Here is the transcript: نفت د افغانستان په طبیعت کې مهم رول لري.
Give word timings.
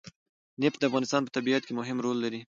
نفت 0.61 0.77
د 0.79 0.83
افغانستان 0.89 1.21
په 1.25 1.31
طبیعت 1.37 1.63
کې 1.65 1.73
مهم 1.79 1.97
رول 2.05 2.17
لري. 2.25 2.41